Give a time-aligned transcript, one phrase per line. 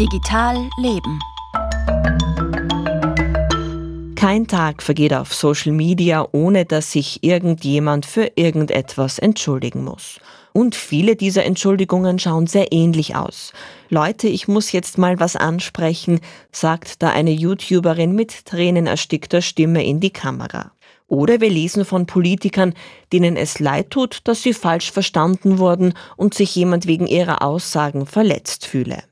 [0.00, 1.18] Digital Leben.
[4.14, 10.18] Kein Tag vergeht auf Social Media, ohne dass sich irgendjemand für irgendetwas entschuldigen muss.
[10.54, 13.52] Und viele dieser Entschuldigungen schauen sehr ähnlich aus.
[13.90, 20.00] Leute, ich muss jetzt mal was ansprechen, sagt da eine YouTuberin mit tränenerstickter Stimme in
[20.00, 20.72] die Kamera.
[21.08, 22.72] Oder wir lesen von Politikern,
[23.12, 28.06] denen es leid tut, dass sie falsch verstanden wurden und sich jemand wegen ihrer Aussagen
[28.06, 29.02] verletzt fühle.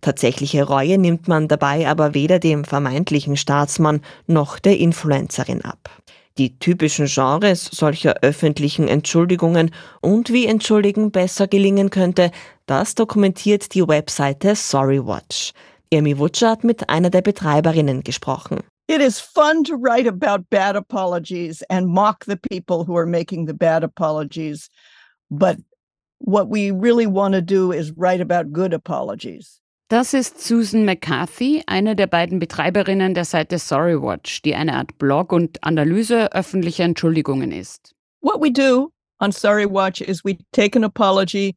[0.00, 5.90] Tatsächliche Reue nimmt man dabei aber weder dem vermeintlichen Staatsmann noch der Influencerin ab.
[6.38, 12.30] Die typischen Genres solcher öffentlichen Entschuldigungen und wie Entschuldigen besser gelingen könnte,
[12.66, 15.52] das dokumentiert die Webseite Sorrywatch.
[15.90, 18.60] Emi Wutscher hat mit einer der Betreiberinnen gesprochen.
[18.88, 23.46] It is fun to write about bad apologies and mock the people who are making
[23.46, 24.68] the bad apologies.
[25.30, 25.58] But
[26.18, 29.59] what we really want to do is write about good apologies.
[29.90, 35.32] Das ist Susan McCarthy, eine der beiden Betreiberinnen der Seite Sorrywatch, die eine Art Blog
[35.32, 37.92] und Analyse öffentlicher Entschuldigungen ist.
[38.20, 41.56] What we do on Sorrywatch is we take an apology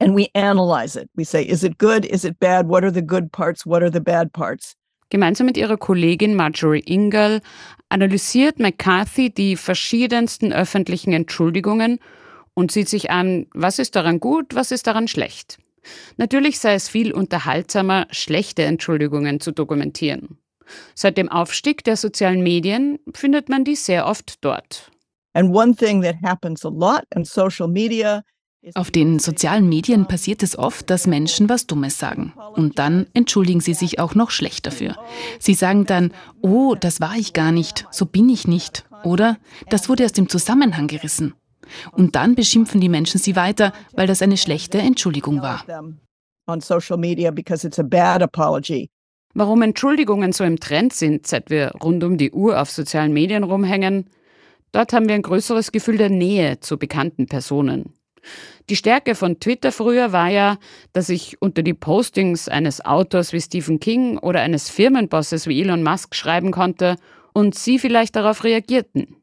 [0.00, 1.08] and we analyze it.
[1.16, 2.04] We say, is it good?
[2.04, 2.68] Is it bad?
[2.68, 3.64] What are the good parts?
[3.64, 4.74] What are the bad parts?
[5.08, 7.40] Gemeinsam mit ihrer Kollegin Marjorie Ingle
[7.88, 12.00] analysiert McCarthy die verschiedensten öffentlichen Entschuldigungen
[12.52, 15.56] und sieht sich an, was ist daran gut, was ist daran schlecht.
[16.16, 20.38] Natürlich sei es viel unterhaltsamer, schlechte Entschuldigungen zu dokumentieren.
[20.94, 24.90] Seit dem Aufstieg der sozialen Medien findet man die sehr oft dort.
[25.34, 28.22] And one thing that happens a lot in social media
[28.74, 32.32] auf den sozialen Medien passiert es oft, dass Menschen was Dummes sagen.
[32.54, 34.94] Und dann entschuldigen sie sich auch noch schlecht dafür.
[35.40, 38.84] Sie sagen dann, oh, das war ich gar nicht, so bin ich nicht.
[39.02, 39.38] Oder
[39.68, 41.34] das wurde aus dem Zusammenhang gerissen.
[41.92, 45.64] Und dann beschimpfen die Menschen sie weiter, weil das eine schlechte Entschuldigung war.
[49.34, 53.44] Warum Entschuldigungen so im Trend sind, seit wir rund um die Uhr auf sozialen Medien
[53.44, 54.10] rumhängen,
[54.72, 57.94] dort haben wir ein größeres Gefühl der Nähe zu bekannten Personen.
[58.68, 60.58] Die Stärke von Twitter früher war ja,
[60.92, 65.82] dass ich unter die Postings eines Autors wie Stephen King oder eines Firmenbosses wie Elon
[65.82, 66.96] Musk schreiben konnte
[67.32, 69.16] und sie vielleicht darauf reagierten.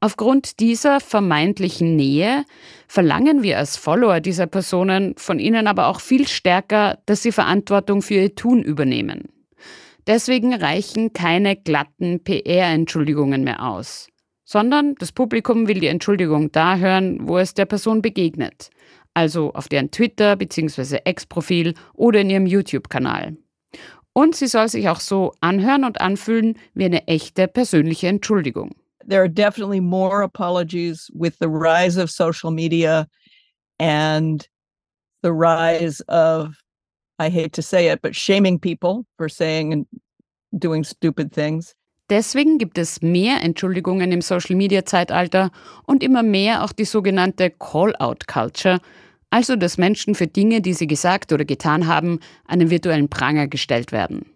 [0.00, 2.44] Aufgrund dieser vermeintlichen Nähe
[2.88, 8.02] verlangen wir als Follower dieser Personen von ihnen aber auch viel stärker, dass sie Verantwortung
[8.02, 9.24] für ihr Tun übernehmen.
[10.06, 14.08] Deswegen reichen keine glatten PR-Entschuldigungen mehr aus
[14.46, 18.70] sondern das Publikum will die Entschuldigung da hören, wo es der Person begegnet,
[19.12, 21.00] also auf deren Twitter- bzw.
[21.04, 23.36] Ex-Profil oder in ihrem YouTube-Kanal.
[24.12, 28.70] Und sie soll sich auch so anhören und anfühlen wie eine echte persönliche Entschuldigung.
[29.06, 33.06] There are definitely more apologies with the rise of social media
[33.78, 34.46] and
[35.22, 36.56] the rise of,
[37.18, 39.86] I hate to say it, but shaming people for saying and
[40.58, 41.74] doing stupid things.
[42.08, 45.50] Deswegen gibt es mehr Entschuldigungen im Social-Media-Zeitalter
[45.86, 48.78] und immer mehr auch die sogenannte Call-out-Culture,
[49.30, 53.90] also dass Menschen für Dinge, die sie gesagt oder getan haben, einen virtuellen Pranger gestellt
[53.90, 54.35] werden.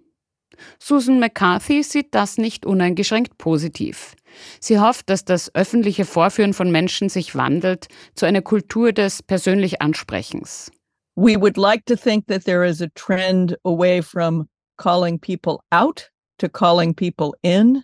[0.78, 4.14] Susan McCarthy sieht das nicht uneingeschränkt positiv.
[4.60, 9.82] Sie hofft, dass das öffentliche Vorführen von Menschen sich wandelt zu einer Kultur des persönlich
[9.82, 10.70] Ansprechens.
[11.16, 16.10] We would like to think that there is a trend away from calling people out
[16.38, 17.82] to calling people in,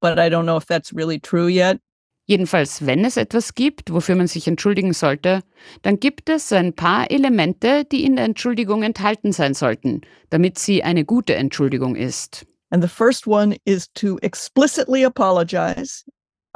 [0.00, 1.78] but I don't know if that's really true yet.
[2.24, 5.42] Jedenfalls, wenn es etwas gibt, wofür man sich entschuldigen sollte,
[5.82, 10.84] dann gibt es ein paar Elemente, die in der Entschuldigung enthalten sein sollten, damit sie
[10.84, 12.46] eine gute Entschuldigung ist.
[12.70, 16.04] And the first one is to explicitly apologize.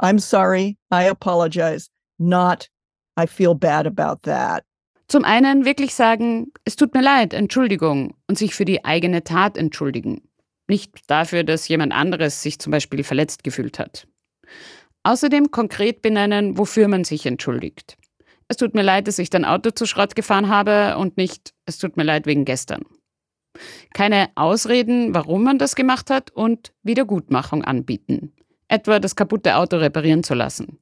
[0.01, 2.69] I'm sorry, I apologize, not
[3.19, 4.63] I feel bad about that.
[5.07, 9.57] Zum einen wirklich sagen, es tut mir leid, Entschuldigung, und sich für die eigene Tat
[9.57, 10.21] entschuldigen.
[10.67, 14.07] Nicht dafür, dass jemand anderes sich zum Beispiel verletzt gefühlt hat.
[15.07, 17.97] Außerdem konkret benennen, wofür man sich entschuldigt.
[18.49, 21.77] Es tut mir leid, dass ich dein Auto zu Schrott gefahren habe und nicht, es
[21.77, 22.83] tut mir leid wegen gestern.
[23.93, 28.33] Keine Ausreden, warum man das gemacht hat und Wiedergutmachung anbieten.
[28.67, 30.77] Etwa das kaputte Auto reparieren zu lassen.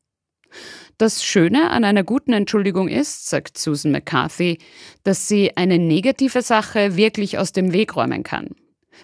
[0.97, 4.57] Das Schöne an einer guten Entschuldigung ist, sagt Susan McCarthy,
[5.03, 8.55] dass sie eine negative Sache wirklich aus dem Weg räumen kann.